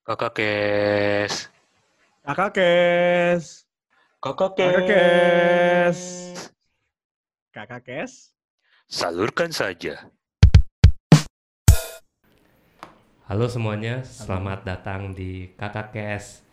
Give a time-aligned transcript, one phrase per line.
[0.00, 1.52] Kakak Kes.
[2.24, 3.68] Kakak Kes.
[4.16, 6.00] Kakak Kakak Kes.
[7.52, 8.32] Kakak Kes.
[8.88, 10.08] Salurkan saja.
[13.28, 16.48] Halo semuanya, selamat datang di Kakak Kes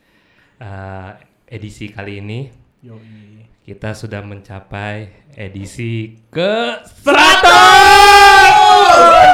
[0.59, 1.11] eh,
[1.48, 2.52] edisi kali ini.
[2.84, 3.48] Yoi.
[3.64, 9.27] Kita sudah mencapai edisi ke 100!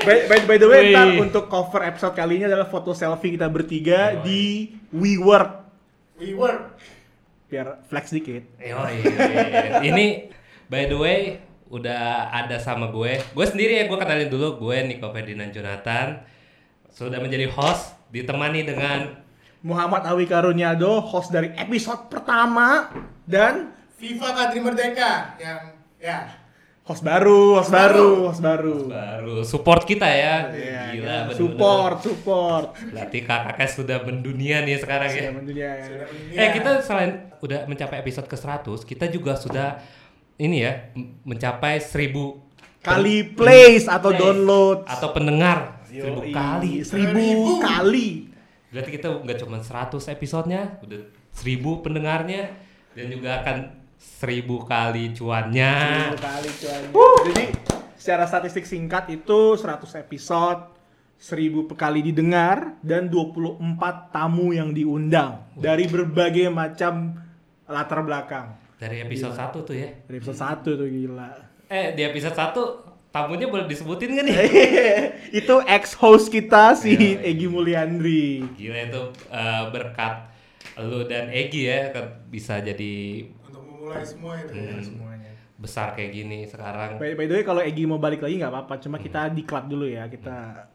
[0.00, 0.96] By, by, by the way, Wih.
[0.96, 5.52] ntar untuk cover episode kali ini adalah foto selfie kita bertiga di WeWork.
[6.16, 6.62] WeWork.
[7.52, 8.48] Biar flex dikit.
[8.56, 8.96] Yoi.
[9.92, 10.32] Ini
[10.72, 11.20] by the way
[11.68, 13.20] udah ada sama gue.
[13.36, 14.56] Gue sendiri ya, gue kenalin dulu.
[14.56, 16.24] Gue Niko Ferdinand Jonathan.
[16.88, 19.20] Sudah menjadi host, ditemani dengan
[19.60, 22.88] Muhammad Awi Karunyado, host dari episode pertama
[23.28, 26.39] dan FIFA Kadri Merdeka yang ya
[26.84, 28.76] host baru, host baru, host baru.
[28.88, 30.50] baru support kita ya.
[30.50, 31.22] Iya, Gila, kan?
[31.30, 31.38] bener-bener.
[31.38, 32.66] support, support.
[32.90, 35.22] Berarti kakak sudah mendunia nih sekarang ya.
[35.22, 35.70] Sudah mendunia.
[36.32, 39.78] Eh kita selain udah mencapai episode ke 100, kita juga sudah
[40.36, 40.90] ini ya
[41.22, 42.48] mencapai 1000
[42.80, 44.78] Kali plays atau plays download.
[44.88, 46.32] atau pendengar 1000 Yoi.
[46.32, 46.72] kali.
[46.80, 47.60] Seribu Seribu.
[47.60, 48.08] kali.
[48.72, 52.48] Berarti kita nggak cuma 100 episodenya, udah 1000 pendengarnya
[52.96, 53.56] dan juga akan
[54.00, 55.72] 1000 kali cuannya.
[55.76, 56.82] Seribu kali cuan.
[57.28, 57.44] Jadi
[58.00, 60.72] secara statistik singkat itu 100 episode,
[61.20, 63.60] 1000 kali didengar dan 24
[64.08, 67.20] tamu yang diundang dari berbagai macam
[67.68, 68.56] latar belakang.
[68.80, 69.92] Dari episode 1 tuh ya.
[70.08, 71.30] Dari episode 1 tuh gila.
[71.68, 74.36] Eh di episode 1 tamunya boleh disebutin gak nih?
[75.44, 77.36] itu ex host kita si Iya, iya.
[77.36, 78.48] Egi Mulyandri.
[78.56, 80.32] Gila itu eh, berkat
[80.80, 81.92] lu dan Egi ya
[82.32, 83.28] bisa jadi
[83.92, 84.70] memulai semua itu ya.
[84.70, 84.82] Hmm.
[84.82, 85.30] Semuanya.
[85.56, 86.96] besar kayak gini sekarang.
[86.96, 89.34] By, by the way kalau Egi mau balik lagi nggak apa-apa, cuma kita Hmm.
[89.34, 90.66] diklat dulu ya, kita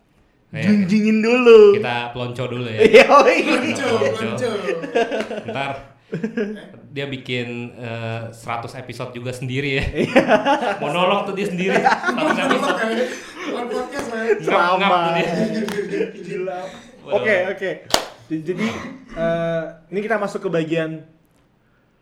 [0.48, 0.70] Iya.
[0.70, 1.74] junjingin dulu.
[1.74, 2.80] Kita pelonco dulu ya.
[3.02, 3.38] Yoi.
[3.44, 4.50] Lonco, lonco.
[5.44, 5.72] Ntar
[6.88, 9.86] dia bikin eh, 100 episode juga sendiri ya.
[10.78, 11.76] Monolog tuh dia sendiri.
[11.76, 12.78] 100 episode.
[13.46, 14.08] Bukan podcast.
[14.40, 14.98] Ngap-ngap Drama.
[15.02, 15.28] tuh dia.
[16.22, 16.60] Gila.
[17.10, 17.72] Oke, oke.
[18.28, 18.68] Jadi
[19.12, 21.04] eh, ini kita masuk ke bagian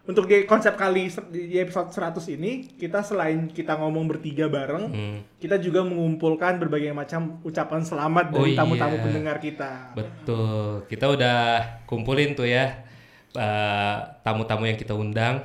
[0.03, 5.17] untuk di konsep kali di episode 100 ini kita selain kita ngomong bertiga bareng, Hmm,
[5.37, 8.59] kita juga mengumpulkan berbagai macam ucapan selamat Oh dari iya.
[8.59, 9.95] tamu-tamu pendengar kita.
[9.95, 10.83] betul.
[10.85, 11.37] Kita udah
[11.83, 12.83] kumpulin tuh ya
[13.31, 15.39] eh, tamu-tamu yang kita undang.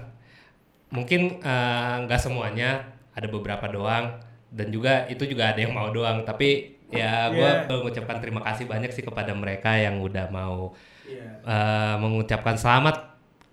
[0.88, 2.82] Mungkin eh, nggak semuanya,
[3.12, 4.18] ada beberapa doang.
[4.48, 6.24] Dan juga itu juga ada yang mau doang.
[6.24, 6.48] Tapi
[6.88, 7.68] ya gue Yeah.
[7.68, 10.72] mengucapkan terima kasih banyak sih kepada mereka yang udah mau
[11.04, 11.46] Iya.
[11.46, 12.96] eh, mengucapkan selamat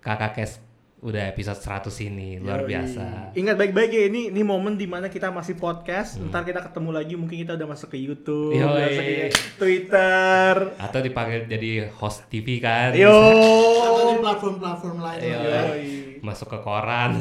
[0.00, 0.65] kakak Kes
[0.96, 2.72] udah episode 100 ini luar Yoi.
[2.72, 3.04] biasa.
[3.36, 6.16] Ingat baik-baik ya ini ini momen di mana kita masih podcast.
[6.16, 6.32] Hmm.
[6.32, 8.64] Ntar kita ketemu lagi mungkin kita udah masuk ke YouTube, Yoi.
[8.64, 9.28] masuk ke
[9.60, 10.52] Twitter.
[10.80, 12.96] Atau dipanggil jadi host TV kan.
[12.96, 13.12] Yo.
[13.12, 15.20] Atau di platform-platform lain.
[15.20, 15.64] Lah.
[15.76, 15.88] Yoi.
[16.24, 17.20] Masuk ke koran.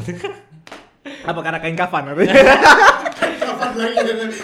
[1.30, 2.09] Apa karena kain kafan?
[3.75, 3.97] Lagi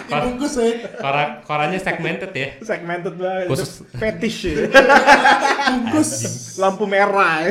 [0.04, 0.70] dibungkus ya.
[0.96, 2.48] Koran korannya segmented ya.
[2.60, 3.48] Segmented banget.
[3.48, 3.82] Khusus.
[3.92, 4.54] fetish ya.
[5.68, 6.10] Bungkus.
[6.56, 7.48] Lampu merah.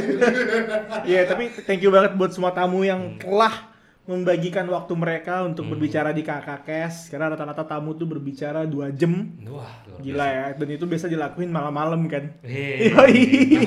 [1.03, 3.72] Iya, tapi thank you banget buat semua tamu yang telah
[4.02, 9.30] membagikan waktu mereka untuk berbicara di Kakak Kes karena rata-rata tamu tuh berbicara dua jam
[9.46, 12.34] Wah, luar gila ya dan itu biasa dilakuin malam-malam kan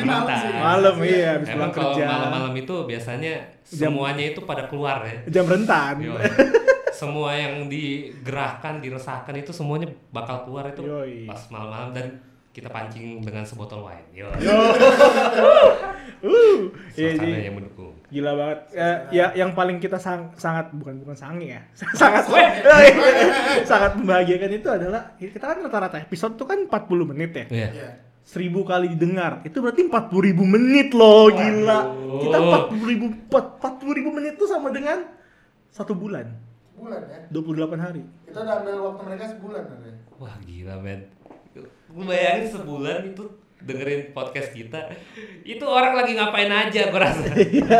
[0.02, 0.42] mantap.
[0.52, 5.16] malam iya habis Emang pulang kerja malam-malam itu biasanya Jam- semuanya itu pada keluar ya.
[5.30, 5.94] jam rentan.
[7.04, 11.24] Semua yang digerahkan, diresahkan itu semuanya bakal keluar itu Yoi.
[11.24, 12.06] pas malam-malam dan
[12.50, 14.08] kita pancing dengan sebotol wine.
[14.14, 14.30] Yo.
[16.24, 16.60] uh
[16.94, 17.92] iya Suasana yang mendukung.
[18.06, 21.60] gila banget Eh, ya yang paling kita sang- sangat bukan bukan sange ya
[22.00, 22.24] sangat
[23.70, 27.68] sangat membahagiakan itu adalah kita kan rata-rata episode tuh kan 40 menit ya Iya.
[27.70, 27.88] Iya.
[28.22, 31.80] seribu kali didengar itu berarti 40 ribu menit loh gila
[32.22, 32.36] kita
[32.72, 35.04] 40 ribu 40 ribu menit tuh sama dengan
[35.68, 36.32] satu bulan
[36.74, 37.20] Bulan ya.
[37.30, 38.02] 28 hari.
[38.26, 39.94] Kita udah ambil waktu mereka sebulan kan ya.
[40.18, 41.00] Wah gila men.
[41.94, 43.24] Gue bayangin sebulan itu
[43.64, 44.80] dengerin podcast kita.
[45.46, 47.24] Itu orang lagi ngapain aja gue rasa.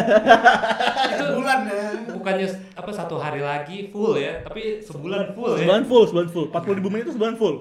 [1.21, 1.85] Sebulan ya.
[2.15, 2.47] Bukannya
[2.79, 4.41] apa satu hari lagi full ya?
[4.47, 5.67] Tapi sebulan full ya?
[5.67, 6.47] Sebulan full sebulan full.
[6.55, 7.57] 40 ribu menit itu sebulan full.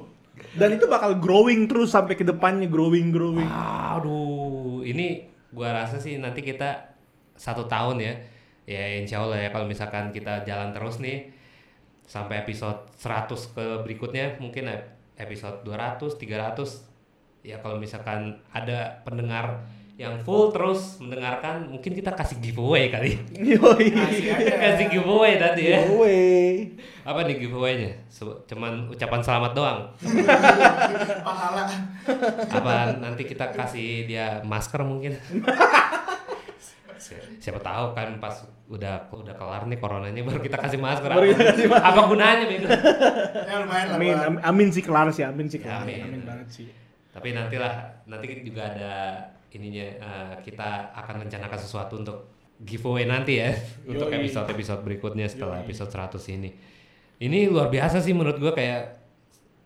[0.57, 3.45] Dan itu bakal growing terus sampai ke depannya growing growing.
[3.45, 6.93] Aduh Ini gua rasa sih nanti kita
[7.37, 8.13] satu tahun ya
[8.63, 11.31] Ya insya Allah ya kalau misalkan kita jalan terus nih
[12.03, 14.71] Sampai episode 100 ke berikutnya Mungkin
[15.19, 19.63] episode 200, 300 Ya kalau misalkan ada pendengar
[19.93, 23.93] yang full terus mendengarkan mungkin kita kasih giveaway kali Yoi.
[24.49, 26.65] kasih giveaway tadi ya Giveaway.
[27.05, 27.93] apa nih giveaway-nya
[28.49, 29.79] cuman ucapan selamat doang
[31.21, 31.69] Pahala.
[32.49, 35.13] apa nanti kita kasih dia masker mungkin
[37.37, 38.35] siapa tahu kan pas
[38.65, 41.89] udah udah kelar nih coronanya baru kita kasih masker Baru kita kasih masker.
[41.89, 43.95] apa gunanya bego Ya lumayan lah.
[43.97, 45.83] Amin, amin, amin sih kelar sih, amin sih kelar.
[45.83, 46.01] Amin.
[46.01, 46.67] Amin, banget sih.
[47.09, 47.73] tapi nantilah
[48.05, 48.93] nanti juga ada
[49.49, 52.17] ininya eh, kita akan rencanakan sesuatu untuk
[52.59, 53.53] giveaway nanti ya
[53.91, 54.17] untuk Yoi.
[54.17, 55.69] episode episode berikutnya setelah Yoi.
[55.69, 56.49] episode 100 ini
[57.19, 58.97] ini luar biasa sih menurut gua kayak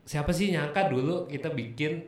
[0.04, 2.04] siapa sih nyangka dulu kita bikin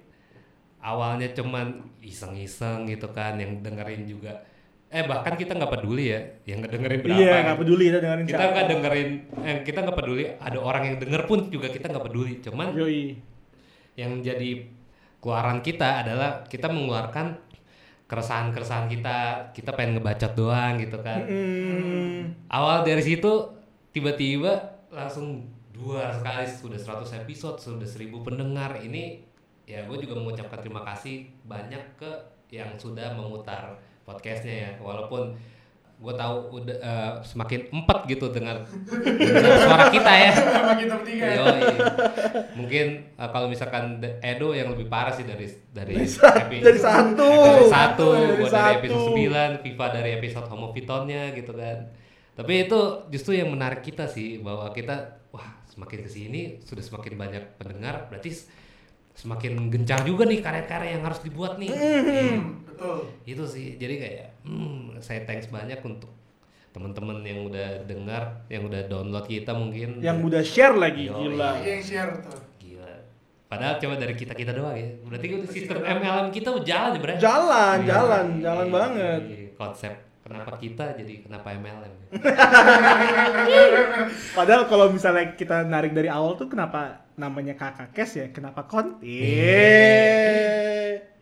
[0.80, 4.44] awalnya cuman iseng-iseng gitu kan yang dengerin juga
[4.90, 6.20] eh bahkan kita nggak peduli ya
[6.50, 7.22] yang ngedengerin berapa.
[7.22, 9.10] Iya, nggak peduli kita dengerin kita nggak dengerin
[9.46, 12.34] eh, kita nggak peduli ada orang yang denger pun juga kita nggak peduli.
[12.42, 13.04] Cuman Yoi.
[13.94, 14.66] yang jadi
[15.22, 17.38] keluaran kita adalah kita mengeluarkan
[18.10, 19.18] keresahan-keresahan kita.
[19.54, 21.22] Kita pengen ngebacot doang gitu kan.
[21.30, 23.54] Mm, awal dari situ
[23.94, 28.82] tiba-tiba langsung dua sekali sudah 100 episode sudah 1000 pendengar.
[28.82, 29.22] Ini
[29.70, 32.10] ya gue juga mengucapkan terima kasih banyak ke
[32.50, 33.78] yang sudah memutar
[34.10, 35.38] podcastnya ya walaupun
[36.00, 38.64] gue tahu udah eh, semakin empat gitu dengan,
[39.04, 41.44] dengan suara kita ya Sama kita bertiga ya.
[42.56, 42.86] Mungkin
[43.20, 47.28] uh, kalau misalkan Edo yang lebih parah sih dari dari epi- dari satu.
[47.28, 49.12] dari satu, Dari gua dari episode
[49.60, 51.92] 9, Viva dari episode homofitonnya gitu kan.
[52.32, 52.80] Tapi itu
[53.12, 58.08] justru yang menarik kita sih bahwa kita wah semakin ke sini sudah semakin banyak pendengar
[58.08, 58.32] berarti
[59.20, 61.68] semakin gencar juga nih karya-karya yang harus dibuat nih.
[61.68, 62.98] Hmm, betul.
[63.28, 66.08] Itu sih jadi kayak hmm, saya thanks banyak untuk
[66.72, 70.00] teman-teman yang udah dengar, yang udah download kita mungkin.
[70.00, 71.36] Yang udah share lagi, Yoi.
[71.36, 71.60] gila.
[71.60, 72.40] Lagi yang share tuh.
[72.58, 72.94] Gila.
[73.50, 74.88] Padahal coba dari kita kita doang ya.
[75.04, 77.14] Berarti udah sistem MLM kita jalan ya, Bre.
[77.20, 77.88] Jalan, Iya.
[77.90, 79.22] jalan, jalan Iya, banget.
[79.28, 79.48] iya.
[79.60, 79.94] Konsep
[80.30, 82.14] kenapa kita jadi kenapa MLM.
[84.38, 88.28] Padahal kalau misalnya kita narik dari awal tuh kenapa namanya kakak kes ya?
[88.30, 89.02] Kenapa konten?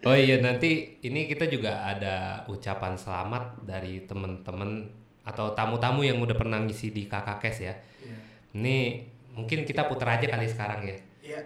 [0.06, 4.92] Oh iya nanti ini kita juga ada ucapan selamat dari teman-teman
[5.28, 7.76] atau tamu-tamu yang udah pernah ngisi di Kakak Kes ya.
[8.00, 8.18] Iya.
[8.56, 8.78] Ini
[9.36, 10.98] mungkin kita putar aja kali sekarang ya.
[11.20, 11.40] Iya.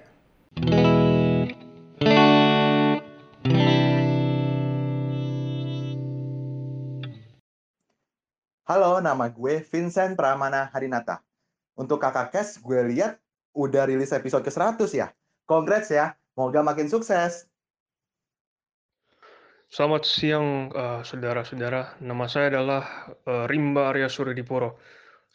[8.71, 11.19] Halo, nama gue Vincent Pramana Harinata.
[11.75, 13.19] Untuk kakak Kes, gue lihat
[13.51, 15.12] udah rilis episode ke-100 ya.
[15.44, 17.51] Congrats ya, moga makin sukses.
[19.68, 22.00] Selamat siang, eh, saudara-saudara.
[22.00, 24.79] Nama saya adalah eh, Rimba Arya Suridipuro.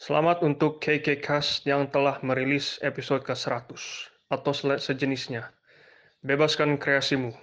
[0.01, 3.69] Selamat untuk KK Cast yang telah merilis episode ke-100
[4.33, 5.45] atau sejenisnya.
[6.25, 7.37] Bebaskan kreasimu.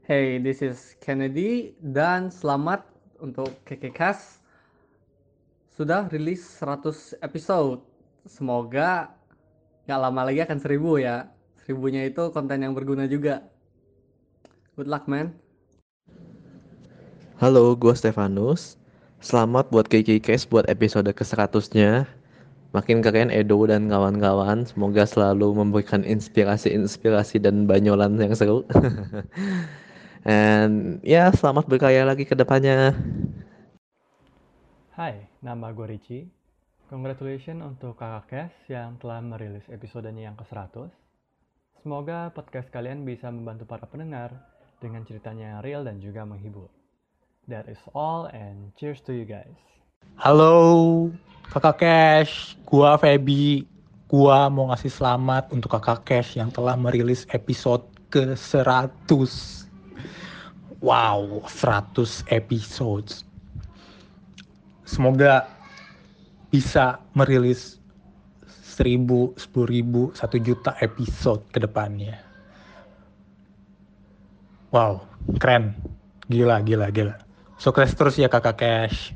[0.00, 2.88] Hey, this is Kennedy dan selamat
[3.20, 4.39] untuk KKCast
[5.74, 7.80] sudah rilis 100 episode.
[8.26, 9.14] Semoga
[9.86, 11.30] nggak lama lagi akan seribu ya.
[11.62, 13.46] Seribunya itu konten yang berguna juga.
[14.74, 15.34] Good luck, man.
[17.38, 18.76] Halo, gue Stefanus.
[19.20, 22.08] Selamat buat KK Case buat episode ke-100-nya.
[22.72, 24.64] Makin keren Edo dan kawan-kawan.
[24.64, 28.64] Semoga selalu memberikan inspirasi-inspirasi dan banyolan yang seru.
[30.28, 32.92] And ya, selamat berkarya lagi ke depannya.
[34.92, 36.28] Hai, nama gue Ricci.
[36.92, 40.92] Congratulations untuk kakak Kes yang telah merilis episodenya yang ke-100.
[41.80, 44.36] Semoga podcast kalian bisa membantu para pendengar
[44.84, 46.68] dengan ceritanya yang real dan juga menghibur.
[47.48, 49.56] That is all and cheers to you guys.
[50.20, 51.08] Halo,
[51.48, 52.60] Kakak Cash.
[52.68, 53.64] Gua Feby.
[54.12, 58.92] Gua mau ngasih selamat untuk Kakak Cash yang telah merilis episode ke-100.
[60.84, 63.29] Wow, 100 episodes.
[64.90, 65.46] Semoga
[66.50, 67.78] bisa merilis
[68.74, 72.18] 1000, 10.000, 1 juta episode ke depannya.
[74.74, 75.06] Wow,
[75.38, 75.78] keren.
[76.26, 77.14] Gila, gila, gila.
[77.54, 79.14] Sukses terus ya Kakak Cash.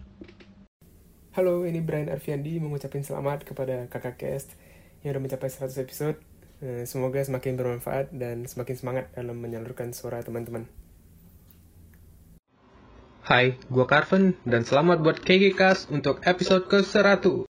[1.34, 4.54] Halo, ini Brian Arfiandi mengucapkan selamat kepada kakak cast
[5.02, 6.22] yang sudah mencapai 100 episode.
[6.62, 10.70] Eh, Semoga semakin bermanfaat dan semakin semangat dalam menyalurkan suara teman-teman.
[13.24, 17.48] Hai, gua Carven dan selamat buat KGCast untuk episode ke-100.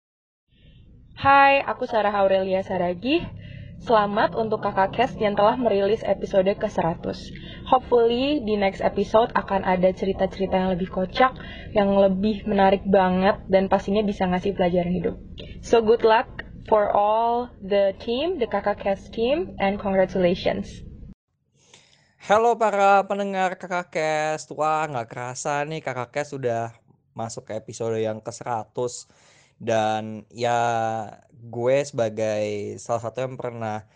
[1.19, 3.27] Hai, aku Sarah Aurelia Saragih.
[3.83, 7.03] Selamat untuk kakak Kes yang telah merilis episode ke-100.
[7.67, 11.35] Hopefully di next episode akan ada cerita-cerita yang lebih kocak,
[11.75, 15.19] yang lebih menarik banget, dan pastinya bisa ngasih pelajaran hidup.
[15.67, 20.86] So good luck for all the team, the kakak Kes team, and congratulations.
[22.27, 24.51] Halo para pendengar Kakak Cast.
[24.51, 26.75] Wah, nggak kerasa nih Kakak Cast sudah
[27.15, 29.07] masuk ke episode yang ke-100.
[29.63, 30.59] Dan ya
[31.31, 33.87] gue sebagai salah satu yang pernah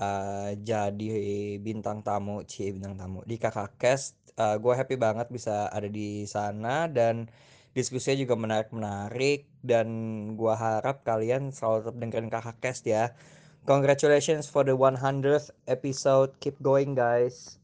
[0.00, 1.12] uh, jadi
[1.60, 6.24] bintang tamu, cie bintang tamu di Kakak Cast, uh, gue happy banget bisa ada di
[6.24, 7.28] sana dan
[7.76, 9.88] diskusinya juga menarik-menarik dan
[10.40, 13.12] gue harap kalian selalu tetap dengerin Kakak Cast ya.
[13.68, 16.32] Congratulations for the 100th episode.
[16.40, 17.63] Keep going guys.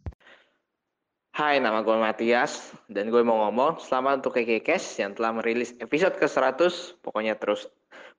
[1.41, 5.73] Hai, nama gue Matias dan gue mau ngomong selamat untuk KK Cash yang telah merilis
[5.81, 7.01] episode ke-100.
[7.01, 7.65] Pokoknya terus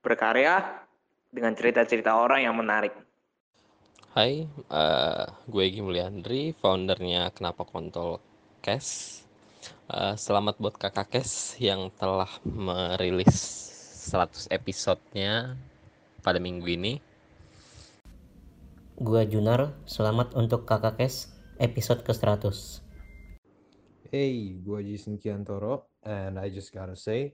[0.02, 0.82] berkarya
[1.30, 2.90] dengan cerita-cerita orang yang menarik.
[4.18, 8.18] Hai, uh, gue Egy Mulyandri, foundernya Kenapa Kontol
[8.58, 9.22] Cash.
[9.86, 13.38] Uh, selamat buat kakak Cash yang telah merilis
[14.10, 15.62] 100 episodenya
[16.26, 16.98] pada minggu ini.
[18.98, 21.30] Gue Junar, selamat untuk kakak Cash
[21.62, 22.90] episode ke-100.
[24.12, 27.32] Hey, gue Jason Kiantoro, and I just gotta say,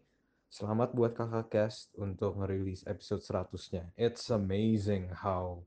[0.54, 3.90] selamat buat kakak cast untuk ngerilis episode 100-nya.
[3.98, 5.66] It's amazing how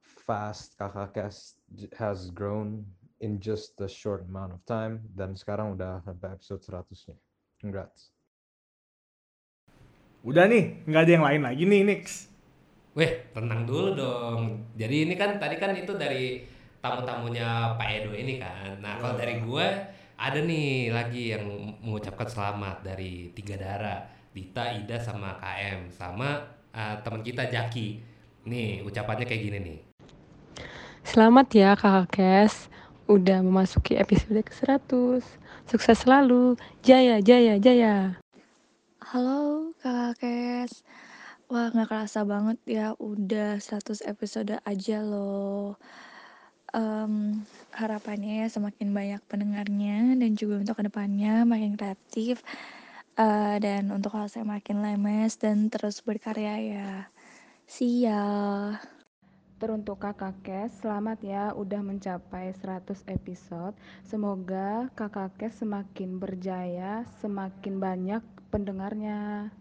[0.00, 1.60] fast kakak cast
[2.00, 2.80] has grown
[3.20, 7.16] in just a short amount of time, dan sekarang udah sampai episode 100-nya.
[7.60, 8.16] Congrats.
[10.24, 12.32] Udah nih, nggak ada yang lain lagi nih, Nix.
[12.96, 14.64] Weh, tenang dulu dong.
[14.80, 16.40] Jadi ini kan tadi kan itu dari
[16.80, 18.80] tamu-tamunya Pak Edo ini kan.
[18.80, 19.68] Nah, kalau dari gue
[20.22, 21.42] ada nih lagi yang
[21.82, 27.98] mengucapkan selamat dari tiga darah Dita, Ida sama KM sama uh, teman kita Jaki.
[28.46, 29.78] Nih ucapannya kayak gini nih.
[31.02, 32.70] Selamat ya kakak Kes,
[33.10, 35.26] udah memasuki episode ke-100.
[35.66, 36.54] Sukses selalu,
[36.86, 38.22] jaya, jaya, jaya.
[39.02, 40.86] Halo kakak Kes,
[41.50, 45.82] wah nggak kerasa banget ya udah 100 episode aja loh
[46.72, 52.40] um, harapannya ya semakin banyak pendengarnya dan juga untuk ke depannya makin kreatif
[53.16, 56.90] uh, dan untuk kalau saya makin lemes dan terus berkarya ya
[57.68, 58.76] sial
[59.62, 63.78] Teruntuk kakak Kes, selamat ya udah mencapai 100 episode.
[64.02, 69.54] Semoga kakak Kes semakin berjaya, semakin banyak pendengarnya.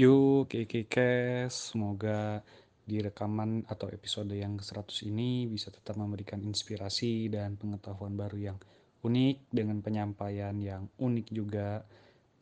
[0.00, 2.40] Yuk, KKKes, semoga
[2.84, 8.58] di rekaman atau episode yang ke-100 ini bisa tetap memberikan inspirasi dan pengetahuan baru yang
[9.00, 11.80] unik dengan penyampaian yang unik juga.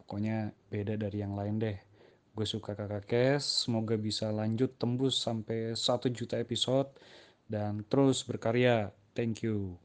[0.02, 1.78] Pokoknya beda dari yang lain deh.
[2.34, 6.90] Gue suka kakak Kes, semoga bisa lanjut tembus sampai 1 juta episode
[7.46, 8.90] dan terus berkarya.
[9.12, 9.76] Thank you.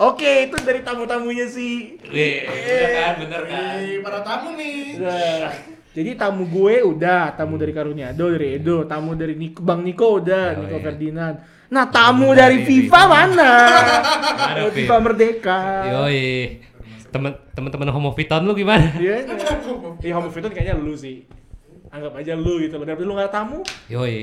[0.00, 2.00] Oke, itu dari tamu-tamunya sih.
[2.08, 3.74] Wih, bener kan, bener kan.
[3.84, 4.96] Wih, para tamu nih.
[5.90, 10.54] Jadi tamu gue udah, tamu dari Karunyado, dari Edo, tamu dari Nik Bang Niko udah,
[10.54, 10.84] Oh, Niko iya.
[10.86, 11.34] Ferdinand.
[11.70, 13.50] Nah, tamu dari FIFA mana?
[14.38, 14.70] Mana, Oh?
[14.70, 15.58] FIFA Merdeka.
[15.86, 16.62] Yoi.
[17.10, 18.86] Temen temen-temen homo Viton lu gimana?
[18.94, 19.26] Iya,
[19.98, 20.12] iya.
[20.14, 21.26] Homo Fiton kayaknya lu sih.
[21.90, 22.86] Anggap aja lu gitu loh.
[22.86, 23.58] Daripada lu gak tamu.
[23.90, 24.22] Yoi.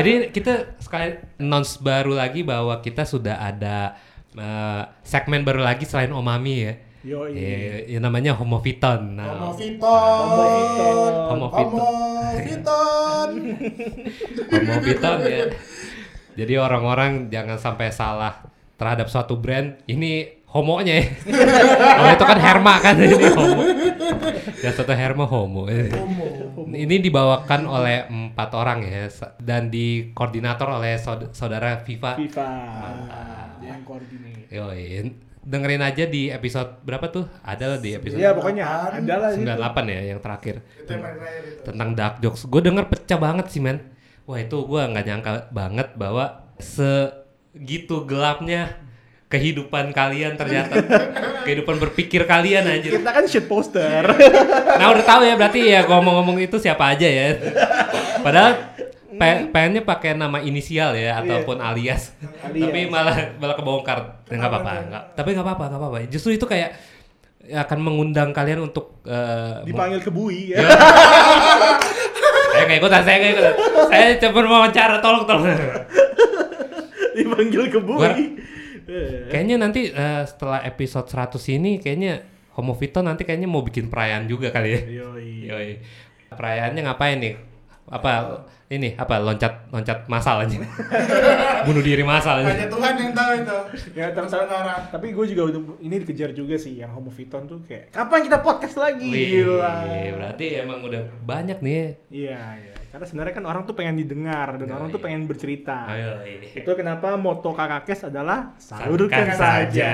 [0.00, 4.00] Jadi kita sekali announce baru lagi bahwa kita sudah ada
[4.32, 6.72] eh, segmen baru lagi selain Omami ya.
[7.00, 7.32] Yoi.
[7.32, 9.16] Eh, yang namanya Homo Viton.
[9.16, 10.20] Nah, Homo Viton.
[10.20, 11.12] Homo Viton.
[11.32, 11.70] Homo Viton.
[11.72, 13.30] Homo Viton.
[14.52, 15.44] Homo Viton ya.
[16.36, 18.44] Jadi orang-orang jangan sampai salah
[18.76, 19.80] terhadap suatu brand.
[19.84, 21.04] Ini homonya ya.
[21.72, 23.62] Kalau itu kan Herma kan ini homo.
[24.60, 25.72] Yang satu Herma homo.
[26.68, 29.08] Ini dibawakan oleh empat orang ya
[29.40, 32.12] dan dikoordinator oleh saud- saudara Viva.
[32.20, 32.48] FIFA.
[33.56, 34.44] Dia yang koordinir.
[34.52, 35.29] Yoi.
[35.50, 37.26] Dengerin aja di episode berapa tuh?
[37.42, 38.64] Ada lah di episode Iya, pokoknya
[38.94, 39.50] ada lah gitu.
[39.50, 40.62] 98 ya yang terakhir.
[40.62, 41.60] Itu yang terakhir itu.
[41.66, 42.46] Tentang dark jokes.
[42.46, 43.82] Gue denger pecah banget sih men.
[44.30, 48.78] Wah itu gue nggak nyangka banget bahwa segitu gelapnya
[49.26, 50.74] kehidupan kalian ternyata
[51.46, 52.86] kehidupan berpikir kalian aja.
[52.94, 54.06] Kita kan shit poster.
[54.78, 57.34] Nah udah tahu ya berarti ya ngomong-ngomong itu siapa aja ya.
[58.22, 58.69] Padahal
[59.20, 62.16] pe- pengennya pakai nama inisial ya ataupun alias.
[62.40, 62.64] Alias.
[62.64, 63.98] Tapi malah malah kebongkar.
[64.24, 64.72] Ya, nggak apa-apa.
[64.82, 65.96] nggak- Tapi nggak apa-apa, nggak apa-apa.
[66.06, 66.72] Justru itu kayak
[67.42, 70.58] akan mengundang kalian untuk eh, Dipanggil ke Bui Ya.
[70.58, 70.68] ya.
[72.50, 73.54] saya kayak ikutan, saya kayak ikutan.
[73.86, 75.46] Saya coba wawancara, tolong tolong.
[77.16, 77.98] Dipanggil ke Bui.
[77.98, 78.18] Gua-
[79.30, 84.26] Kayaknya nanti eh, setelah episode 100 ini kayaknya Homo Vito nanti kayaknya mau bikin perayaan
[84.26, 84.80] juga kali ya.
[85.00, 85.30] Yoi.
[85.46, 85.70] Yoi.
[86.28, 87.34] Perayaannya ngapain nih?
[87.90, 90.62] Apa ini apa loncat loncat masal aja.
[91.66, 92.54] Bunuh diri masal aja.
[92.54, 93.58] Hanya Tuhan yang tahu itu.
[93.98, 94.86] Ya terserah.
[94.94, 98.78] Tapi gue juga ini dikejar juga sih yang Homo Viton tuh kayak kapan kita podcast
[98.78, 99.10] lagi?
[99.10, 99.74] Wih, Gila.
[100.14, 101.74] berarti emang udah banyak nih.
[101.74, 101.90] ya.
[102.14, 102.72] Iya, iya.
[102.94, 105.90] Karena sebenarnya kan orang tuh pengen didengar dan orang tuh pengen bercerita.
[105.90, 106.62] Ayo, iya.
[106.62, 109.90] Itu kenapa moto kakak kes adalah salurkan Salurkan saja.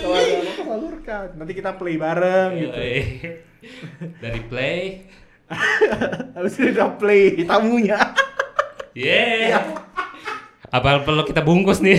[0.00, 1.26] Kalau ada apa salurkan.
[1.36, 2.72] Nanti kita play bareng gitu.
[2.72, 2.96] Yoi.
[4.16, 4.80] Dari play.
[6.34, 7.98] Habis itu kita play tamunya.
[8.92, 9.62] Yeah.
[10.68, 11.96] Apa perlu kita bungkus nih?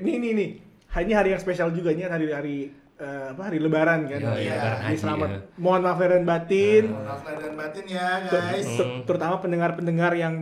[0.00, 0.50] ini ini nih.
[0.90, 2.56] Ini hari yang spesial juga nih hari hari
[2.96, 4.18] eh, apa hari lebaran kan.
[4.18, 5.28] Iya, iya, lebaran haji, selamat.
[5.28, 5.38] ya.
[5.56, 6.84] Mohon maaf lahir dan batin.
[6.90, 8.68] Maaf lahir dan batin ya Ter- guys.
[8.72, 10.34] ter- terutama pendengar-pendengar yang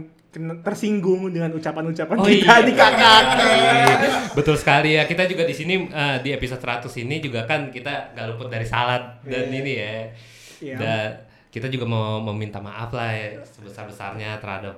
[0.62, 2.62] tersinggung dengan ucapan-ucapan Oh kita iya.
[2.62, 3.24] di kakak.
[4.36, 5.02] Betul sekali ya.
[5.04, 8.64] Kita juga di sini eh, di episode 100 ini juga kan kita gak luput dari
[8.64, 9.58] salat dan Iya.
[9.58, 9.92] ini ya.
[10.58, 10.76] Iya.
[10.78, 11.08] Dan
[11.48, 14.76] kita juga mau meminta maaf lah ya sebesar-besarnya terhadap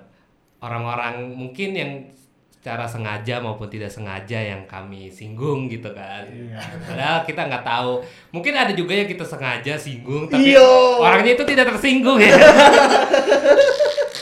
[0.62, 1.90] orang-orang mungkin yang
[2.60, 6.28] secara sengaja maupun tidak sengaja yang kami singgung gitu kan.
[6.28, 6.60] Iya.
[6.84, 8.04] Padahal kita nggak tahu.
[8.36, 11.00] Mungkin ada juga yang kita sengaja singgung tapi Iyo.
[11.00, 12.36] orangnya itu tidak tersinggung ya.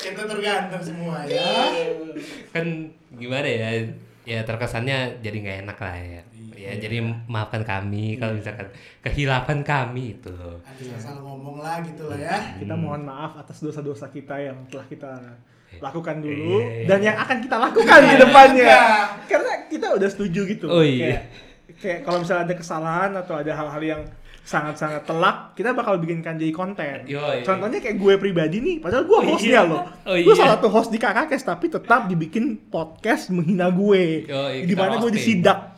[0.09, 1.69] Kita tergantung semua ya.
[2.55, 2.64] kan
[3.14, 3.71] gimana ya
[4.28, 6.23] ya terkesannya jadi nggak enak lah ya
[6.58, 8.68] ya jadi maafkan kami kalau misalkan
[9.00, 12.38] kehilapan kami itu Ada asal ngomong lah gitu lah ya.
[12.56, 15.10] Kita mohon maaf atas dosa-dosa kita yang telah kita
[15.78, 16.86] lakukan dulu Iya.
[16.86, 18.66] dan yang akan kita lakukan di depannya.
[18.66, 18.82] Iya.
[19.24, 20.66] Karena kita udah setuju gitu.
[20.66, 21.04] Oh, iya.
[21.06, 21.22] Kayak,
[21.76, 24.02] kayak kalau misalnya ada kesalahan atau ada hal-hal yang
[24.42, 27.04] sangat-sangat telak, kita bakal bikinkan jadi konten.
[27.04, 27.44] Yoi.
[27.44, 29.68] Contohnya kayak gue pribadi nih, padahal gue hostnya Iya.
[29.68, 29.84] loh.
[30.08, 30.40] Oh, Gue iya.
[30.40, 34.24] salah satu host di Kakakes tapi tetap dibikin podcast menghina gue.
[34.64, 35.44] Kita mana gue roasting.
[35.44, 35.77] disidak.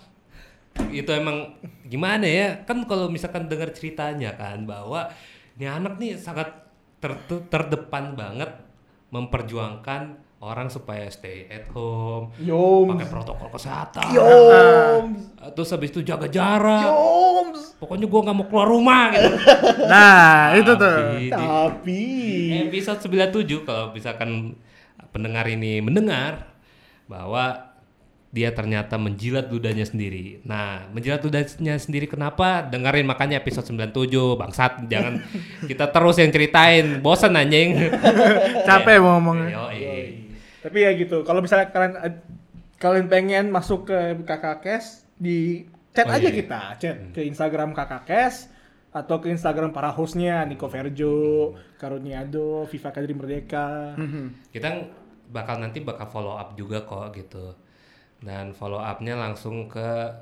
[0.88, 1.52] Itu emang
[1.84, 5.12] gimana ya kan kalau misalkan dengar ceritanya kan bahwa
[5.54, 6.48] ini anak nih sangat
[6.96, 8.48] ter- terdepan banget
[9.10, 10.02] memperjuangkan
[10.40, 15.36] orang supaya stay at home, pakai protokol kesehatan, Yoms.
[15.52, 17.76] terus habis itu jaga jarak, Yoms.
[17.76, 19.28] pokoknya gua nggak mau keluar rumah gitu.
[19.92, 20.96] Nah, itu tuh.
[20.96, 22.02] Tapi di- Tapi
[22.72, 24.56] episode 97 kalau misalkan
[25.12, 26.48] pendengar ini mendengar
[27.04, 27.69] bahwa
[28.30, 30.38] dia ternyata menjilat ludahnya sendiri.
[30.46, 32.62] Nah, menjilat ludahnya sendiri kenapa?
[32.62, 34.86] Dengerin makanya episode 97, bangsat.
[34.86, 35.18] Jangan
[35.70, 37.02] kita terus yang ceritain.
[37.02, 37.74] Bosan anjing.
[38.70, 39.58] capek mau ngomongnya.
[39.58, 40.30] Yoi.
[40.62, 41.26] Tapi ya gitu.
[41.26, 42.22] Kalau misalnya kalian
[42.78, 46.38] kalian pengen masuk ke Kakak Kes di chat Oh, aja iya.
[46.38, 48.46] kita, chat ke Instagram Kakak Kes
[48.94, 53.98] atau ke Instagram para hostnya Nico Verjo, Karuniado, Viva Kadri Merdeka.
[54.54, 54.86] Kita
[55.30, 57.54] bakal nanti bakal follow up juga kok gitu.
[58.20, 60.12] Dan follow up-nya langsung ke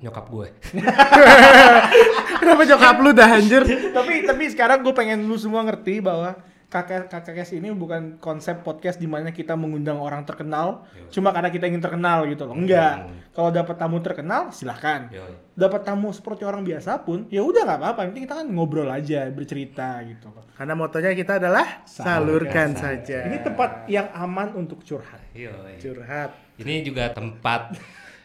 [0.00, 0.48] nyokap gue.
[2.40, 3.62] Kenapa nyokap lu dah anjir?
[3.96, 6.36] tapi tapi sekarang gue pengen lu semua ngerti bahwa
[6.82, 10.82] kes ini bukan konsep podcast di mana kita mengundang orang terkenal
[11.14, 12.58] cuma karena kita ingin terkenal gitu loh.
[12.58, 13.06] Enggak.
[13.30, 15.06] Kalau dapat tamu terkenal silahkan.
[15.54, 18.10] Dapat tamu seperti orang biasa pun ya udah nggak apa-apa.
[18.10, 20.34] Penting kita kan ngobrol aja, bercerita gitu.
[20.58, 23.30] Karena motonya kita adalah salurkan saja.
[23.30, 25.22] Ini tempat yang aman untuk curhat.
[25.30, 25.78] Yoi.
[25.78, 26.58] Curhat.
[26.58, 27.78] Ini juga tempat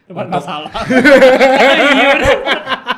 [0.10, 0.74] Tempat untuk- masalah.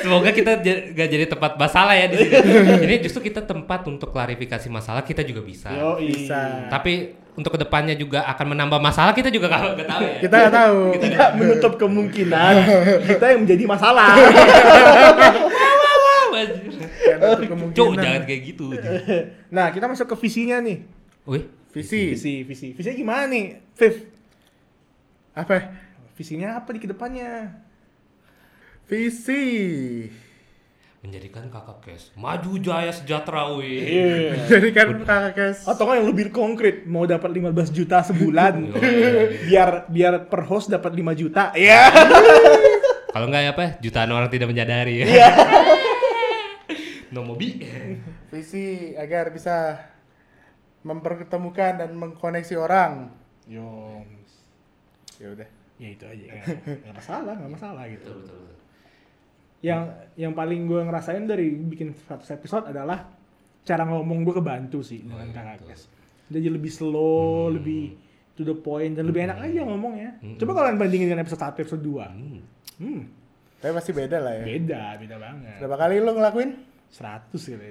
[0.00, 2.36] Semoga kita j- gak jadi tempat masalah ya di sini.
[2.88, 5.70] Ini justru kita tempat untuk klarifikasi masalah kita juga bisa.
[5.70, 6.26] Yoi.
[6.26, 6.66] Bisa.
[6.72, 10.16] Tapi untuk ke depannya juga akan menambah masalah kita juga gak, gak tahu ya.
[10.20, 10.78] Kita nggak tahu.
[10.98, 12.54] Tidak menutup kemungkinan
[13.06, 14.12] kita yang menjadi masalah.
[17.76, 18.72] Cuk, jangan kayak gitu.
[19.52, 20.84] Nah, kita masuk ke visinya nih.
[21.28, 21.44] Wih,
[21.74, 22.16] visi.
[22.16, 22.68] Visi, visi.
[22.74, 23.44] Visinya gimana nih,
[23.76, 23.94] Viv?
[25.36, 25.74] Apa?
[26.16, 27.54] Visinya apa di ke depannya?
[28.90, 29.46] Visi.
[31.00, 33.86] Menjadikan kakak kes maju jaya sejahtera wih.
[33.86, 34.50] Iya.
[34.50, 35.58] Jadi kan kakak kes.
[35.62, 38.74] Atau kan yang lebih konkret, mau dapat 15 juta sebulan.
[39.46, 41.54] biar biar per host dapat 5 juta.
[41.54, 41.86] Iya.
[43.14, 43.66] Kalau enggak ya apa?
[43.78, 45.06] Jutaan orang tidak menyadari ya.
[45.14, 45.30] Iya.
[47.14, 47.62] no mobi.
[48.34, 49.86] Visi agar bisa
[50.82, 53.14] mempertemukan dan mengkoneksi orang.
[53.46, 54.50] Yoms.
[55.22, 55.48] Ya udah.
[55.78, 56.26] Ya itu aja.
[56.66, 58.12] Gak masalah, gak masalah gitu.
[59.60, 59.80] Yang
[60.16, 63.08] yang paling gue ngerasain dari bikin 100 episode adalah
[63.60, 65.82] cara ngomong gue kebantu sih dengan kakak kes.
[66.30, 67.92] Jadi lebih slow, lebih
[68.38, 70.16] to the point dan lebih enak aja ngomongnya.
[70.40, 72.80] Coba kalian bandingin dengan episode 1, episode 2.
[72.80, 73.02] Hmm.
[73.60, 74.44] Tapi pasti beda lah ya.
[74.48, 75.56] Beda, beda banget.
[75.60, 76.50] Berapa kali lo ngelakuin?
[76.88, 77.64] 100 gitu.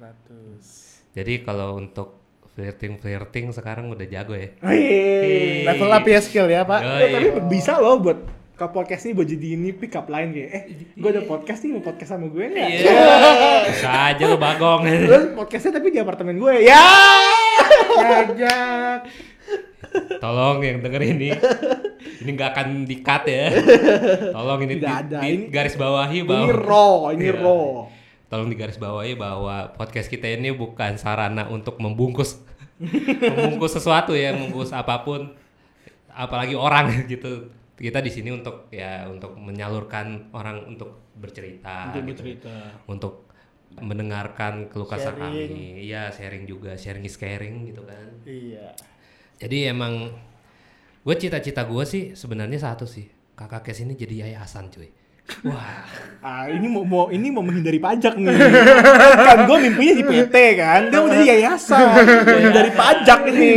[0.00, 1.12] 100.
[1.12, 2.16] Jadi kalau untuk
[2.56, 4.50] flirting-flirting sekarang udah jago ya.
[4.64, 5.68] Hei.
[5.68, 6.80] Level up ya skill ya, Pak.
[6.80, 8.18] Eh, tapi bisa loh buat
[8.58, 11.70] ke podcast ini buat jadi ini pick up line kayak eh gue ada podcast nih
[11.72, 12.68] mau podcast sama gue nggak?
[12.74, 13.06] Iya.
[13.70, 14.82] Bisa aja lo bagong.
[14.82, 16.82] Terus podcastnya tapi di apartemen gue ya.
[17.94, 19.00] Ngajak.
[20.18, 21.30] Tolong yang denger ini.
[22.18, 23.46] Ini nggak akan di-cut ya.
[24.34, 25.18] Tolong ini Tidak di, ada.
[25.22, 27.34] di Ini- garis bawahi bahwa Ini raw, ini Iya.
[27.38, 27.64] raw.
[28.28, 32.36] tolong digarisbawahi bahwa podcast kita ini bukan sarana untuk membungkus
[33.32, 35.32] membungkus sesuatu ya, membungkus apa pun
[36.12, 37.48] apalagi orang gitu.
[37.78, 42.10] Kita di sini untuk ya untuk menyalurkan orang untuk bercerita Untuk gitu.
[42.10, 42.54] bercerita.
[42.90, 43.14] Untuk
[43.78, 45.78] mendengarkan keluh kesah kami.
[45.86, 48.08] Iya, sharing juga, sharing is caring gitu kan.
[48.26, 48.74] Iya.
[49.38, 50.10] Jadi emang
[51.06, 53.06] gue cita-cita gue sih sebenarnya satu sih.
[53.38, 54.90] Kakak Kes ini jadi yayasan cuy.
[55.46, 55.86] Wah,
[56.18, 58.34] Ah, ini mau, mau ini mau menghindari pajak nih.
[59.22, 60.80] kan gue mimpinya di PT kan.
[60.90, 61.86] Dia udah di yayasan.
[62.26, 63.48] menghindari pajak ini.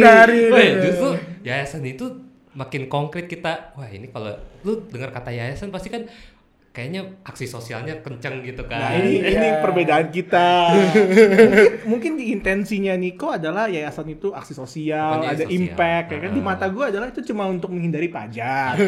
[0.54, 1.10] Weh, justru
[1.42, 2.21] yayasan itu
[2.54, 3.76] makin konkret kita.
[3.76, 4.36] Wah, ini kalau
[4.68, 6.04] lu dengar kata yayasan pasti kan
[6.72, 8.80] kayaknya aksi sosialnya kencang gitu kan.
[8.80, 10.72] Nah, ini ini perbedaan kita.
[10.72, 15.52] mungkin, mungkin di intensinya Niko adalah yayasan itu aksi sosial, Bukan ada sosial.
[15.52, 16.32] impact, ya kan.
[16.32, 18.80] Di mata gue adalah itu cuma untuk menghindari pajak.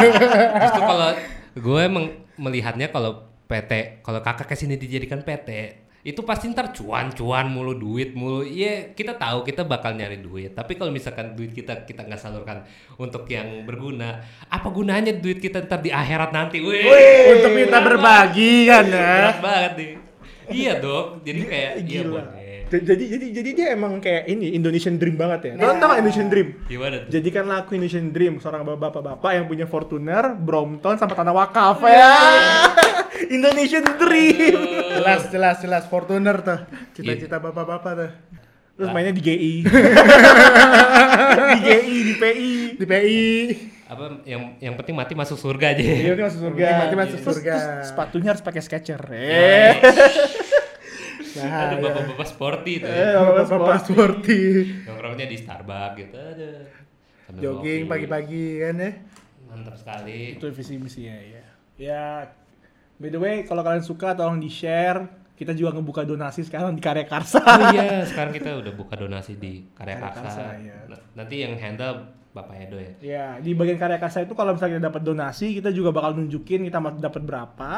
[0.64, 1.10] Justru kalau
[1.56, 2.04] gue emang
[2.40, 5.48] melihatnya kalau PT, kalau kakak ke sini dijadikan PT,
[6.06, 8.46] itu pasti ntar cuan-cuan mulu duit mulu.
[8.46, 10.54] Iya, kita tahu kita bakal nyari duit.
[10.54, 12.62] Tapi kalau misalkan duit kita kita nggak salurkan
[12.94, 16.62] untuk yang berguna, apa gunanya duit kita ntar di akhirat nanti?
[16.62, 19.10] Wih, untuk kita berbagi kan ya.
[19.18, 19.92] Berat banget nih.
[20.46, 21.26] Iya dong.
[21.26, 22.46] Jadi kayak iya boleh.
[22.66, 25.52] Jadi jadi jadi dia emang kayak ini Indonesian Dream banget ya.
[25.58, 26.48] Kalian tahu Indonesian Dream?
[26.66, 27.10] Gimana tuh?
[27.14, 32.14] Jadikanlah aku Indonesian Dream, seorang bapak-bapak yang punya Fortuner, Brompton, sama tanah wakaf ya.
[33.28, 34.56] Indonesian Dream.
[34.92, 35.82] Jelas, jelas, jelas.
[35.86, 36.60] Fortuner tuh.
[36.92, 38.10] Cita-cita bapak-bapak tuh.
[38.76, 39.52] Terus mainnya di GI.
[41.48, 42.50] di GI, di PI.
[42.76, 43.24] Di PI.
[43.86, 45.80] Apa yang yang penting mati masuk surga aja.
[45.80, 46.64] Iya, ini masuk surga.
[46.76, 47.54] Mati masuk Terus- surga.
[47.54, 49.06] terus sepatunya harus pakai Skechers.
[49.06, 49.72] Nah, Eh.
[51.36, 54.40] Ada bapak-bapak sporty itu Eh, bapak-bapak sporty.
[54.84, 56.48] Nongkrongnya di Starbucks gitu aja.
[57.28, 58.90] Sambil Jogging pagi-pagi kan ya.
[59.46, 60.34] Mantap sekali.
[60.34, 61.44] Itu visi misinya ya.
[61.76, 62.04] Ya,
[63.00, 65.24] by the way, kalau kalian suka tolong di share.
[65.36, 67.44] Kita juga ngebuka donasi sekarang di Karya Karsa.
[67.44, 70.20] Oh iya, sekarang kita udah buka donasi di Karya Karya Karsa.
[70.24, 70.76] Karsa, iya.
[70.88, 72.92] Nah, Nanti yang handle Bapak Edo ya.
[73.00, 76.68] Ya, di bagian karya karsa itu kalau misalnya kita dapat donasi, kita juga bakal nunjukin
[76.68, 77.72] kita dapat berapa,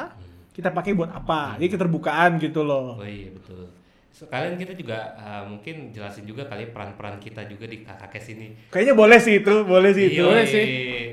[0.50, 1.54] kita pakai buat apa.
[1.62, 2.98] Jadi keterbukaan gitu loh.
[2.98, 3.70] Oh iya betul.
[4.08, 8.50] Sekalian kita juga uh, mungkin jelasin juga kali peran-peran kita juga di Kakak Kes ini.
[8.66, 10.18] Kayaknya boleh sih itu, boleh sih itu.
[10.18, 10.64] Iya, Boleh sih.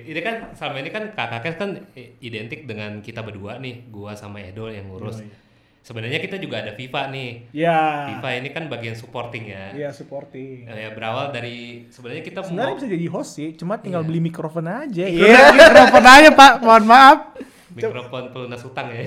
[0.05, 1.69] Ini kan selama ini kan Kakak Kes kan
[2.17, 5.21] identik dengan kita berdua nih, gua sama Edo yang ngurus.
[5.21, 5.43] Yoi.
[5.85, 7.29] Sebenarnya kita juga ada FIFA nih.
[7.53, 8.09] Ya.
[8.09, 9.69] FIFA ini kan bagian supporting ya.
[9.69, 10.65] Iya, supporting.
[10.65, 14.09] Eh, Ya berawal dari sebenarnya kita Sebenarnya mau bisa jadi host sih, cuma tinggal Iya.
[14.09, 15.05] beli mikrofon aja.
[15.05, 17.37] Iya, mikrofon aja Pak, mohon maaf.
[17.75, 19.03] Mikrofon pelunas utang ya.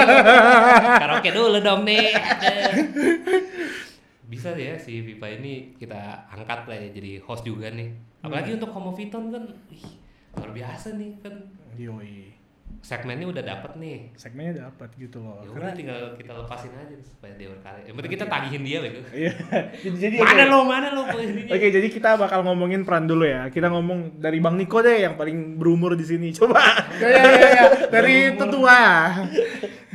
[1.00, 2.12] Karaoke dulu dong nih.
[4.26, 7.94] Bisa ya si Viva ini kita angkat lah ya jadi host juga nih.
[8.20, 8.58] Apalagi Hmm.
[8.58, 9.86] untuk Homo Viton kan ih,
[10.34, 11.34] luar biasa nih kan.
[11.78, 12.35] Yoi.
[12.86, 14.14] Segmennya udah dapet nih.
[14.14, 15.42] Segmennya dapat gitu loh.
[15.42, 17.82] Ya Karena tinggal kita lepasin aja supaya dia berkarya.
[17.82, 19.00] Yang penting kita tagihin dia bego.
[19.10, 19.32] Iya.
[19.84, 21.02] Jadi, jadi mana lo, mana lo.
[21.50, 23.50] Oke, jadi kita bakal ngomongin peran dulu ya.
[23.50, 26.30] Kita ngomong dari Bang Niko deh yang paling berumur di sini.
[26.30, 26.62] Coba.
[27.02, 27.66] Ya, ya, ya, ya.
[27.94, 28.78] Dari tetua.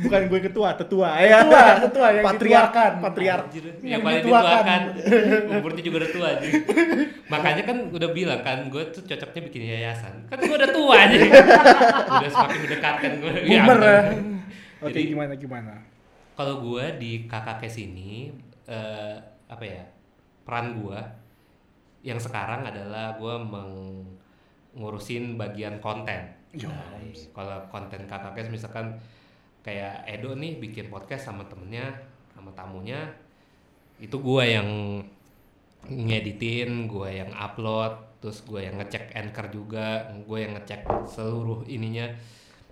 [0.02, 1.40] Bukan gue ketua, tetua ya.
[1.40, 2.92] Tetua, tetua yang patriark, dituakan.
[3.00, 3.44] patriark.
[3.48, 4.80] Anjir, Yang yang paling dituakan.
[4.98, 5.52] dituakan.
[5.54, 6.48] Umurnya juga udah tua aja.
[7.28, 10.14] Makanya kan udah bilang kan gue tuh cocoknya bikin yayasan.
[10.26, 11.16] Kan gue udah tua aja.
[12.18, 13.32] udah semakin mendekatkan gue.
[13.46, 13.98] Boomer ya.
[14.02, 14.24] ampun.
[14.82, 15.74] Oke, Jadi gimana gimana?
[16.32, 18.32] kalau gue di kakak kes ini
[18.64, 19.14] eh,
[19.46, 19.84] apa ya
[20.42, 20.96] peran gue
[22.02, 23.34] yang sekarang adalah gue
[24.72, 26.34] mengurusin bagian konten.
[26.52, 26.98] Nah,
[27.30, 28.96] kalau konten kakak kes misalkan
[29.62, 31.94] kayak Edo nih bikin podcast sama temennya
[32.34, 33.14] sama tamunya
[34.02, 34.68] itu gue yang
[35.86, 42.06] ngeditin, gue yang upload, terus gue yang ngecek anchor juga, gue yang ngecek seluruh ininya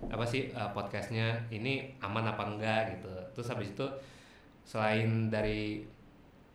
[0.09, 3.11] apa sih uh, podcastnya ini aman apa enggak gitu.
[3.35, 3.87] Terus habis itu
[4.67, 5.83] selain dari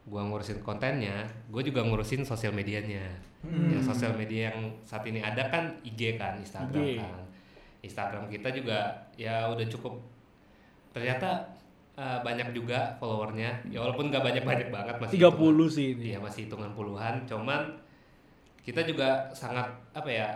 [0.06, 3.04] gue ngurusin kontennya, gue juga ngurusin sosial medianya.
[3.44, 3.72] Hmm.
[3.72, 7.00] Yang sosial media yang saat ini ada kan IG kan, Instagram IG.
[7.00, 7.22] kan.
[7.84, 10.15] Instagram kita juga ya udah cukup
[10.96, 11.52] ternyata
[11.94, 16.02] uh, banyak juga followernya ya walaupun nggak banyak banyak banget masih 30 hitungan- sih ini.
[16.06, 17.76] iya masih hitungan puluhan cuman
[18.58, 20.28] kita juga sangat apa ya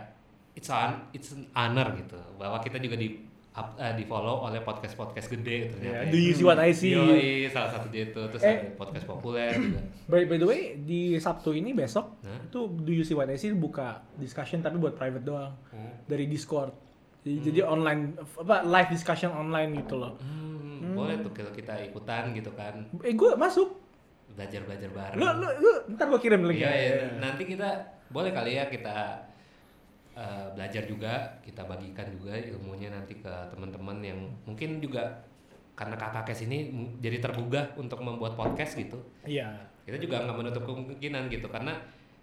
[0.52, 3.18] it's an it's an honor gitu bahwa kita juga di
[3.50, 6.70] up, eh, di follow oleh podcast podcast gede ternyata Yeah, do you see what I
[6.70, 6.92] see?
[6.92, 8.70] Yoi, salah satu itu terus Eh.
[8.76, 12.38] podcast populer juga By, by the way, di Sabtu ini besok Hah?
[12.44, 15.94] itu Do You See What I See buka discussion tapi buat private doang Hmm.
[16.04, 16.70] dari Discord.
[17.20, 20.16] Jadi, jadi online apa live discussion online gitu loh.
[20.16, 20.39] Hmm,
[20.80, 23.68] boleh tuh kalau kita ikutan gitu kan Eh gue masuk.
[24.30, 26.70] belajar belajar bareng Lu lu lu ntar gue kirim Iya, ya.
[26.70, 27.06] iya.
[27.18, 27.66] Nanti kita
[28.08, 29.18] boleh kali ya kita
[30.12, 35.22] eh, belajar juga, kita bagikan juga ilmunya nanti ke teman-teman yang mungkin juga
[35.72, 36.68] karena kakak Kes ini
[37.00, 39.00] jadi tergugah untuk membuat podcast gitu.
[39.24, 39.48] Iya.
[39.82, 41.74] Kita juga nggak menutup kemungkinan gitu karena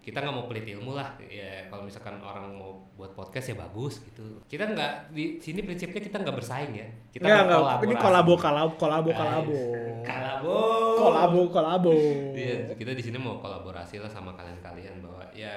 [0.08, 4.00] kita nggak mau pelit ilmu lah ya kalau misalkan orang mau buat podcast ya bagus
[4.02, 7.84] gitu kita nggak di sini prinsipnya kita nggak bersaing ya kita Nggak, kolaborasi.
[7.84, 9.20] Ini kolabo, kolabo, kolabo, Guys.
[9.20, 9.58] kolabo.
[10.02, 10.56] kolabo
[10.98, 11.94] Kolabo, kolabo.
[12.32, 15.52] Iya, kita di sini mau kolaborasi lah sama kalian-kalian bahwa ya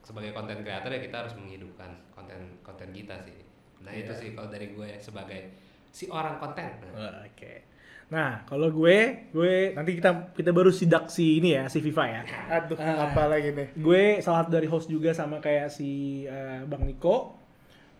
[0.00, 3.40] sebagai konten kreator ya kita harus menghidupkan konten konten kita sih.
[3.80, 4.20] Nah itu Iya.
[4.20, 5.48] sih kalau dari gue sebagai
[5.88, 6.68] si orang konten.
[6.92, 7.64] Wah, Oke.
[8.08, 12.22] Nah, kalau gue, gue nanti kita kita baru sidak si ini ya, si Viva ya.
[12.48, 13.12] Aduh, Ah.
[13.12, 13.76] apa lagi nih?
[13.76, 17.36] Gue salah satu dari host juga sama kayak si eh, Bang Niko.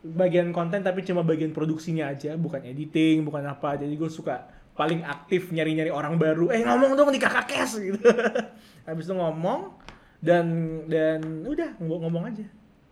[0.00, 3.76] Bagian konten tapi cuma bagian produksinya aja, bukan editing, bukan apa.
[3.76, 6.48] Jadi gue suka paling aktif nyari-nyari orang baru.
[6.48, 8.00] Eh ngomong dong di kakak kes gitu.
[8.88, 9.76] Habis itu ngomong
[10.24, 10.46] dan
[10.88, 12.46] dan udah ngomong, ngomong aja.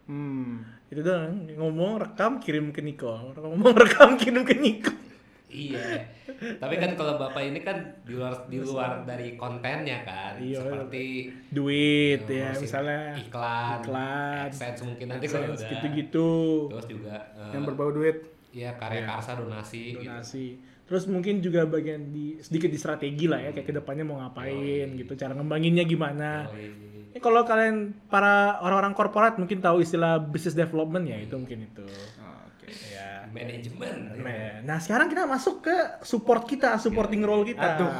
[0.04, 0.68] Hmm.
[0.86, 3.32] Itu doang, ngomong, rekam, kirim ke Niko.
[3.34, 4.92] Ngomong, rekam, kirim ke Niko.
[5.56, 6.12] Iya.
[6.60, 11.32] Tapi kan kalau bapak ini kan di luar di luar dari kontennya kan, Iya, seperti
[11.48, 16.32] duit eh, ya, misalnya iklan, iklan, AdSense mungkin nanti kalau udah gitu-gitu.
[16.76, 18.16] Terus juga eh, Yang berbau duit.
[18.52, 19.96] Iya, karya karsa donasi.
[19.96, 20.04] gitu.
[20.04, 20.46] donasi.
[20.86, 24.94] Terus mungkin juga bagian di sedikit di strategi lah ya kayak ke depannya mau ngapain
[24.94, 26.46] gitu, cara ngembanginnya gimana.
[27.10, 31.84] Ini kalau kalian para orang-orang korporat mungkin tahu istilah business development ya itu mungkin itu.
[32.88, 33.26] Ya.
[33.28, 33.98] Manajemen.
[34.62, 37.68] Nah sekarang kita masuk ke support kita, supporting role kita.
[37.76, 37.92] Aduh.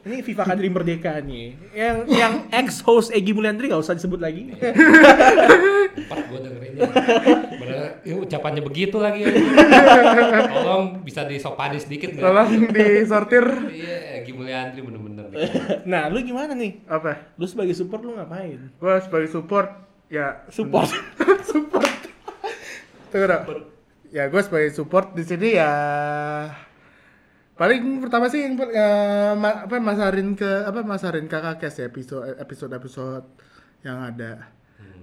[0.00, 1.60] Ini Viva Kadri Merdeka nih.
[1.76, 2.34] Yang yang
[2.64, 4.48] ex host Egi Mulyandri gak usah disebut lagi.
[6.08, 6.88] Pas gue dengerinnya.
[7.52, 9.28] Bener, ini ucapannya begitu lagi.
[9.28, 9.32] ya.
[10.48, 12.24] Tolong bisa disopani sedikit nggak?
[12.24, 13.44] Tolong disortir.
[13.68, 15.28] Iya, Egi Mulyandri bener-bener.
[15.84, 16.80] nah, lu gimana nih?
[16.88, 17.36] Apa?
[17.36, 18.72] Lu sebagai support lu ngapain?
[18.72, 19.68] Gue sebagai support
[20.08, 20.88] ya Support.
[21.52, 21.92] support.
[23.12, 23.44] Tunggu dong.
[24.10, 25.72] Ya gue sebagai support di sini ya
[27.54, 32.34] paling pertama sih yang eh, ma- apa masarin ke apa masarin kakak kes ya episode
[32.40, 33.26] episode episode
[33.84, 34.48] yang ada.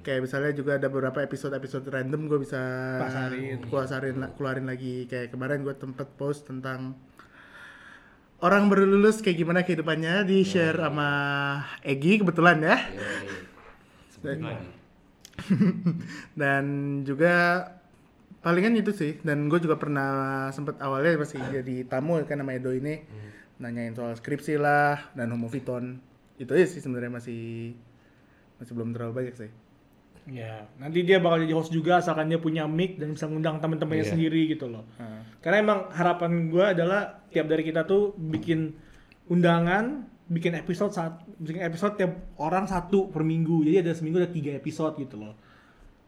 [0.01, 2.57] Kayak misalnya juga ada beberapa episode episode random gue bisa
[2.97, 3.61] Pasarin.
[3.67, 5.05] keluarin keluarin lagi.
[5.05, 6.97] Kayak kemarin gue tempat post tentang
[8.41, 11.09] orang baru lulus kayak gimana kehidupannya di share sama
[11.85, 12.77] Egi kebetulan ya.
[14.17, 14.39] Dan,
[16.41, 16.63] dan
[17.05, 17.35] juga
[18.47, 20.09] palingan itu sih dan gue juga pernah
[20.49, 23.03] sempet awalnya masih jadi tamu kan sama Edo ini
[23.59, 25.99] nanyain soal skripsi lah dan homofiton
[26.37, 27.75] itu aja sih sebenarnya masih
[28.55, 29.51] masih belum terlalu banyak sih
[30.27, 34.03] Ya, nanti dia bakal jadi host juga asalkan dia punya mic dan bisa ngundang teman-temannya
[34.03, 34.11] Iya.
[34.11, 34.83] sendiri gitu loh.
[34.99, 35.23] Hmm.
[35.39, 38.75] Karena emang harapan gue adalah tiap dari kita tuh bikin
[39.31, 42.11] undangan, bikin episode saat bikin episode tiap
[42.43, 43.63] orang satu per minggu.
[43.63, 45.31] Jadi ada seminggu ada tiga episode gitu loh.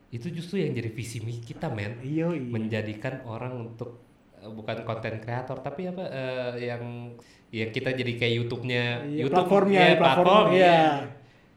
[0.10, 2.02] Itu justru yang jadi visi misi kita, men.
[2.02, 4.02] Iya, Menjadikan orang untuk
[4.38, 7.13] eh, bukan konten kreator tapi apa eh, yang
[7.50, 10.82] ya kita jadi kayak YouTube-nya, Iya, YouTube platformnya, ya, platform, platform, iya.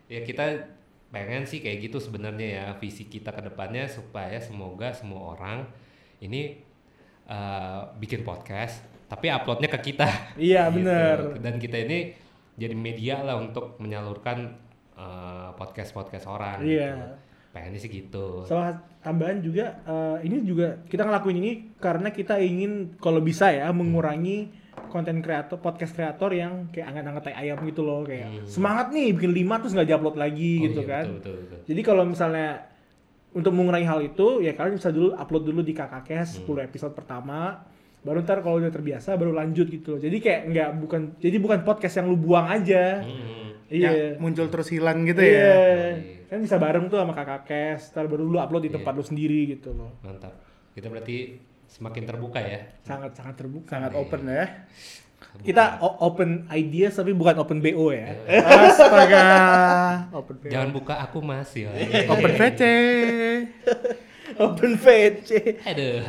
[0.08, 0.44] Ya kita
[1.12, 5.68] pengen sih kayak gitu sebenarnya ya visi kita ke depannya supaya semoga semua orang
[6.20, 6.60] ini
[7.28, 10.08] eh, bikin podcast tapi uploadnya ke kita.
[10.40, 10.76] Iya, Gitu.
[10.80, 11.36] bener.
[11.40, 12.16] Dan kita ini
[12.56, 14.56] jadi media lah untuk menyalurkan
[14.96, 16.60] eh, podcast-podcast orang.
[16.64, 16.88] Iya.
[16.96, 17.08] gitu.
[17.52, 18.42] Pengennya sih gitu.
[18.44, 23.68] Sama tambahan juga eh, ini juga kita ngelakuin ini karena kita ingin kalau bisa ya
[23.68, 24.48] mengurangi
[24.88, 29.32] konten kreator podcast kreator yang kayak angkat-angkat tai ayam gitu loh kayak semangat nih bikin
[29.32, 30.60] lima terus nggak diupload lagi Hmm.
[30.60, 31.04] Oh gitu iya, kan.
[31.04, 31.58] betul, betul, betul.
[31.66, 32.48] Jadi kalau misalnya
[33.32, 36.56] untuk mengurangi hal itu ya kalian bisa dulu upload dulu di kakak kes Hmm.
[36.56, 37.64] 10 episode pertama
[38.00, 40.00] baru ntar kalau udah terbiasa baru lanjut gitu loh.
[40.00, 43.00] Jadi kayak nggak bukan jadi bukan podcast yang lu buang aja.
[43.00, 43.60] Hmm.
[43.68, 43.88] Iya.
[43.88, 45.36] Yang muncul terus hilang gitu Iya.
[45.36, 45.56] ya
[46.32, 48.80] Kan bisa bareng tuh sama kakak kes, ntar baru lu upload di Iya.
[48.80, 49.92] tempat lu sendiri gitu loh.
[50.00, 50.32] Mantap.
[50.72, 51.36] Kita berarti
[51.68, 52.72] semakin terbuka ya.
[52.80, 53.68] Sangat sangat terbuka.
[53.70, 54.48] sangat open ya
[55.38, 58.16] Kita o- open ideas tapi bukan open BO ya.
[58.26, 59.24] astaga
[60.18, 60.48] open PO.
[60.48, 61.68] Jangan buka aku mas ya.
[62.12, 62.62] open VC
[64.34, 65.30] open VC.
[65.62, 66.00] Aduh.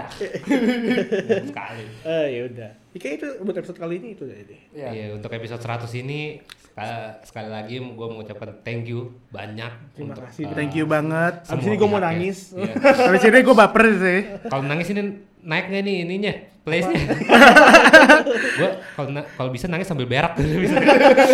[1.47, 1.83] Sekali.
[2.03, 2.71] Eh ya udah.
[2.93, 4.45] Oke itu buat episode kali ini itu deh.
[4.69, 10.23] Iya, untuk episode 100 ini sekali, sekali lagi gue mengucapkan thank you banyak Terima untuk
[10.23, 10.43] kasih.
[10.43, 11.41] eh, Thank you banget.
[11.43, 12.05] Abis ini gua mau ya.
[12.07, 12.53] nangis.
[12.53, 12.73] Iya.
[13.09, 15.01] Habis ini gue baper sih Kalau nangis ini
[15.39, 16.33] naik nggak nih ininya?
[16.61, 16.95] Place-nya.
[18.55, 20.77] gue kalau na- kalau bisa nangis sambil berak bisa.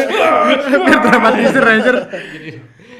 [0.87, 2.49] biar dramatisir aja jadi,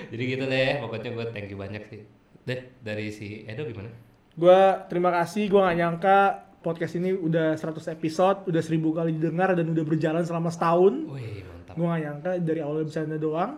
[0.10, 2.04] jadi gitu deh, pokoknya gue thank you banyak sih.
[2.42, 3.88] Deh, dari si Edo gimana?
[4.34, 6.20] Gua terima kasih, gua nggak nyangka
[6.60, 10.94] podcast ini udah 100 episode, udah 1000 kali didengar dan udah berjalan selama setahun.
[11.10, 11.74] Wih, mantap.
[11.74, 13.52] Gua nggak nyangka dari awal bercanda doang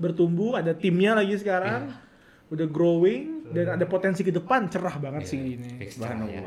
[0.00, 1.92] bertumbuh, ada timnya lagi sekarang.
[2.50, 5.76] Udah growing dan ada potensi ke depan cerah banget sih ini.
[5.78, 6.42] Fix cerah ya.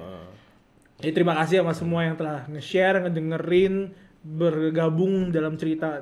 [1.00, 3.92] Jadi terima kasih sama semua yang telah nge-share, ngedengerin,
[4.24, 6.00] bergabung dalam cerita,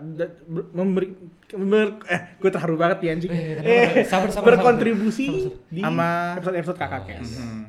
[0.73, 1.09] memberi,
[1.51, 3.31] ber- eh gue terharu banget ya anjing.
[3.33, 7.29] Eh, sabar, sabar, berkontribusi di Sama- episode-episode kakak Kes.
[7.37, 7.63] Mhm.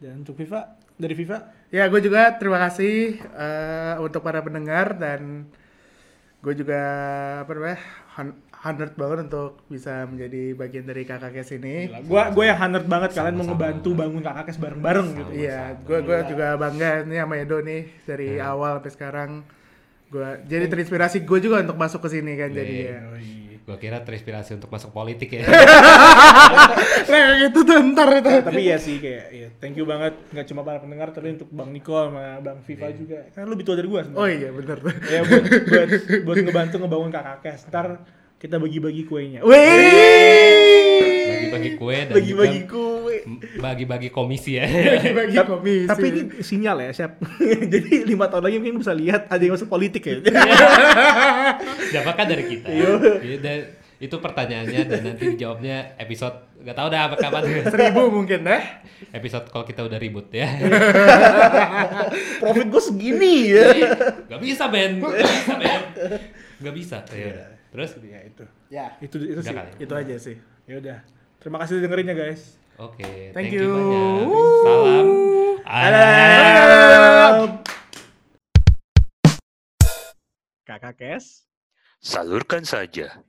[0.00, 1.38] Dan untuk Viva, dari Viva,
[1.70, 5.46] Ya, gue juga terima kasih eh, untuk para pendengar dan
[6.42, 6.80] gue juga
[7.46, 7.78] apa namanya
[8.60, 11.88] honored banget untuk bisa menjadi bagian dari kakak kes ini.
[11.88, 15.30] gue gue yang honored banget kalian mau ngebantu bangun kakak Kes bareng-bareng gitu.
[15.46, 19.30] Iya, gue gue juga bangga nih sama Edo nih dari awal sampai sekarang.
[20.10, 22.98] Gue jadi terinspirasi gue juga untuk masuk ke sini kan jadi ya.
[23.66, 25.46] Gue kira terinspirasi untuk masuk politik ya.
[27.10, 28.32] Kayak gitu tuh ntar itu.
[28.40, 31.70] tapi ya sih kayak ya, thank you banget nggak cuma para pendengar tapi untuk Bang
[31.70, 34.22] Niko sama Bang Viva juga kan lu lebih tua dari gua sebenarnya.
[34.22, 34.78] Oh iya, bener.
[35.06, 35.88] ya buat, buat
[36.26, 37.86] buat ngebantu ngebangun kakak kes ntar
[38.40, 39.44] kita bagi-bagi kuenya
[41.30, 42.72] Bagi-bagi kue dan Bagi-bagi juga
[43.58, 44.64] Bagi-bagi komisi ya.
[44.98, 47.12] bagi-bagi komisi tapi ini sinyal ya siap
[47.72, 50.16] jadi lima tahun lagi mungkin bisa lihat ada yang masuk politik ya
[51.92, 52.68] Siapa kan dari kita.
[52.70, 52.90] Iya.
[53.20, 53.58] Iya, dan
[54.00, 56.32] itu pertanyaannya dan nanti dijawabnya episode
[56.64, 57.42] nggak tahu dah apa kapan.
[57.68, 58.62] Seribu mungkin deh.
[59.12, 60.48] Episode kalau kita udah ribut ya.
[62.40, 63.68] profit gue segini ya
[64.28, 65.82] Gak bisa Ben, gak bisa Ben,
[66.60, 66.96] gak bisa.
[67.12, 67.60] Ya.
[67.70, 67.90] Terus?
[68.02, 69.70] ya itu ya itu itu sih kali.
[69.78, 70.98] itu aja sih ya udah
[71.38, 72.42] terima kasih udah dengerin ya guys
[72.80, 73.04] Oke,
[73.36, 73.60] Thank thank, you.
[73.60, 73.76] you.
[73.76, 74.24] banyak.
[74.64, 75.06] Salam.
[75.68, 77.36] Salam.
[80.64, 81.44] kakak kes
[82.00, 83.20] Salurkan saja.